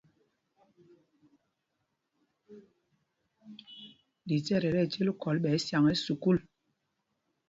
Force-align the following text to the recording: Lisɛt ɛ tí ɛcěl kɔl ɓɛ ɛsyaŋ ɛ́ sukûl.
Lisɛt 4.27 4.63
ɛ 4.67 4.71
tí 4.73 4.79
ɛcěl 4.85 5.09
kɔl 5.21 5.37
ɓɛ 5.43 5.49
ɛsyaŋ 5.55 5.83
ɛ́ 5.91 5.95
sukûl. 6.03 6.37